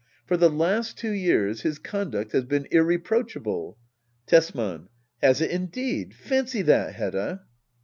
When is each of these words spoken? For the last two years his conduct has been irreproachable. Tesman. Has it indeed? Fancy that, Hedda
For 0.25 0.35
the 0.35 0.49
last 0.49 0.97
two 0.97 1.11
years 1.11 1.61
his 1.61 1.77
conduct 1.77 2.31
has 2.31 2.45
been 2.45 2.67
irreproachable. 2.71 3.77
Tesman. 4.25 4.87
Has 5.21 5.41
it 5.41 5.51
indeed? 5.51 6.15
Fancy 6.15 6.63
that, 6.63 6.95
Hedda 6.95 7.43